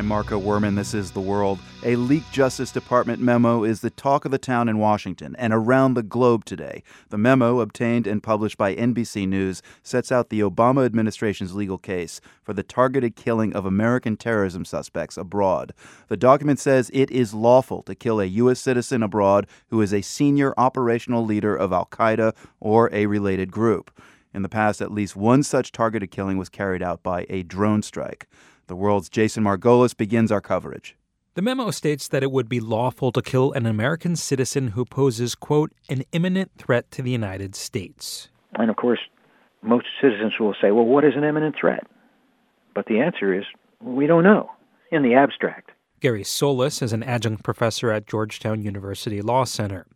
[0.00, 0.76] I'm Marco Werman.
[0.76, 1.58] This is The World.
[1.82, 5.92] A leaked Justice Department memo is the talk of the town in Washington and around
[5.92, 6.82] the globe today.
[7.08, 12.20] The memo, obtained and published by NBC News, sets out the Obama administration's legal case
[12.42, 15.74] for the targeted killing of American terrorism suspects abroad.
[16.08, 18.60] The document says it is lawful to kill a U.S.
[18.60, 23.90] citizen abroad who is a senior operational leader of Al Qaeda or a related group.
[24.32, 27.82] In the past, at least one such targeted killing was carried out by a drone
[27.82, 28.28] strike.
[28.68, 30.96] The world's Jason Margolis begins our coverage.
[31.34, 35.34] The memo states that it would be lawful to kill an American citizen who poses,
[35.34, 38.28] quote, an imminent threat to the United States.
[38.54, 39.00] And of course,
[39.62, 41.84] most citizens will say, well, what is an imminent threat?
[42.74, 43.44] But the answer is,
[43.80, 44.50] we don't know
[44.90, 45.70] in the abstract.
[46.00, 49.86] Gary Solis is an adjunct professor at Georgetown University Law Center.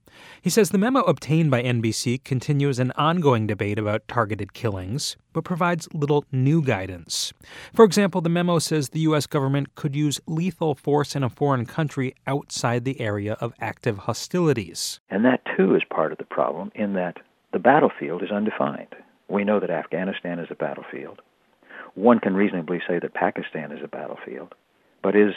[0.42, 5.44] He says the memo obtained by NBC continues an ongoing debate about targeted killings, but
[5.44, 7.32] provides little new guidance.
[7.72, 9.26] For example, the memo says the U.S.
[9.26, 15.00] government could use lethal force in a foreign country outside the area of active hostilities.
[15.08, 17.16] And that, too, is part of the problem in that
[17.54, 18.94] the battlefield is undefined.
[19.28, 21.22] We know that Afghanistan is a battlefield.
[21.94, 24.54] One can reasonably say that Pakistan is a battlefield.
[25.02, 25.32] But is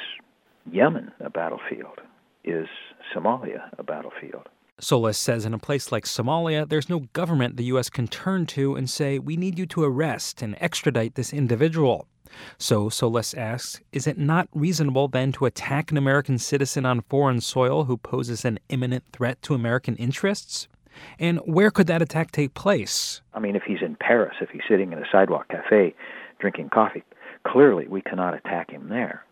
[0.72, 2.02] Yemen a battlefield?
[2.44, 2.68] Is
[3.14, 4.48] Somalia a battlefield?
[4.80, 7.90] Solis says in a place like Somalia, there's no government the U.S.
[7.90, 12.08] can turn to and say, we need you to arrest and extradite this individual.
[12.60, 17.42] So Solis asks, is it not reasonable then to attack an American citizen on foreign
[17.42, 20.68] soil who poses an imminent threat to American interests?
[21.18, 23.22] And where could that attack take place?
[23.34, 25.96] I mean, if he's in Paris, if he's sitting in a sidewalk cafe
[26.40, 27.04] drinking coffee,
[27.48, 29.24] clearly we cannot attack him there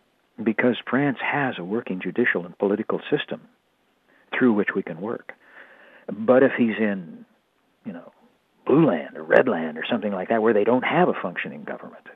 [0.43, 3.41] because France has a working judicial and political system
[4.37, 5.33] through which we can work.
[6.11, 7.25] But if he's in,
[7.85, 8.11] you know,
[8.65, 11.63] blue land or red land or something like that where they don't have a functioning
[11.63, 12.07] government,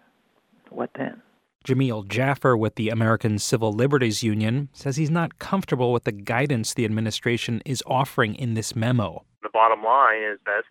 [0.69, 1.21] what then?
[1.65, 6.73] Jameel Jaffer with the American Civil Liberties Union says he's not comfortable with the guidance
[6.73, 9.25] the administration is offering in this memo.
[9.43, 10.63] The bottom line is that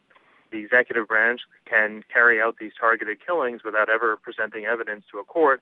[0.50, 5.24] the executive branch can carry out these targeted killings without ever presenting evidence to a
[5.24, 5.60] court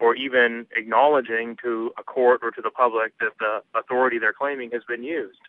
[0.00, 4.70] or even acknowledging to a court or to the public that the authority they're claiming
[4.72, 5.40] has been used.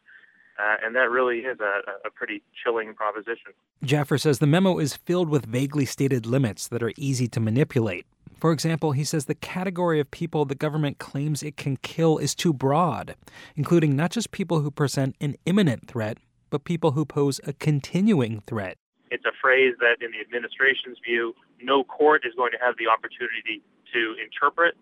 [0.57, 3.51] Uh, and that really is a, a pretty chilling proposition.
[3.83, 8.05] Jaffer says the memo is filled with vaguely stated limits that are easy to manipulate.
[8.37, 12.35] For example, he says the category of people the government claims it can kill is
[12.35, 13.15] too broad,
[13.55, 16.19] including not just people who present an imminent threat,
[16.49, 18.77] but people who pose a continuing threat.
[19.11, 21.33] It's a phrase that, in the administration's view,
[21.65, 23.61] no court is going to have the opportunity
[23.93, 24.75] to interpret.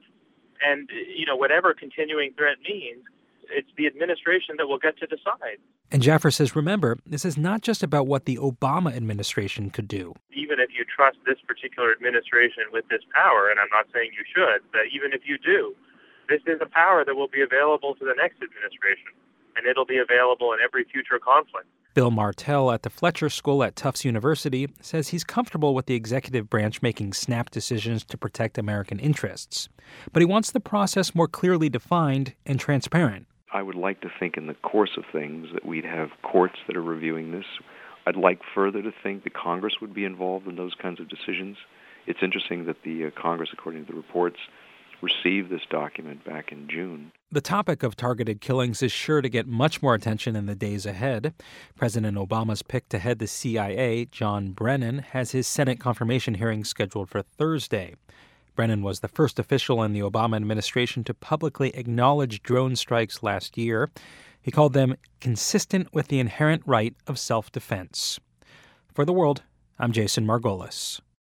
[0.63, 3.03] And, you know, whatever continuing threat means,
[3.49, 5.59] it's the administration that will get to decide.
[5.91, 10.13] And Jaffer says, remember, this is not just about what the Obama administration could do.
[10.31, 14.25] Even if you trust this particular administration with this power, and I'm not saying you
[14.25, 15.75] should, but even if you do,
[16.29, 19.11] this is a power that will be available to the next administration,
[19.55, 21.67] and it'll be available in every future conflict.
[21.93, 26.49] Bill Martel at the Fletcher School at Tufts University says he's comfortable with the executive
[26.49, 29.69] branch making snap decisions to protect American interests,
[30.11, 33.27] but he wants the process more clearly defined and transparent.
[33.53, 36.75] I would like to think in the course of things that we'd have courts that
[36.75, 37.45] are reviewing this.
[38.07, 41.57] I'd like further to think that Congress would be involved in those kinds of decisions.
[42.07, 44.37] It's interesting that the uh, Congress, according to the reports,
[45.03, 47.11] received this document back in June.
[47.31, 50.85] The topic of targeted killings is sure to get much more attention in the days
[50.85, 51.33] ahead.
[51.75, 57.09] President Obama's pick to head the CIA, John Brennan, has his Senate confirmation hearing scheduled
[57.09, 57.95] for Thursday.
[58.55, 63.57] Brennan was the first official in the Obama administration to publicly acknowledge drone strikes last
[63.57, 63.89] year.
[64.41, 68.19] He called them consistent with the inherent right of self defense.
[68.93, 69.41] For the world,
[69.79, 71.01] I'm Jason Margolis.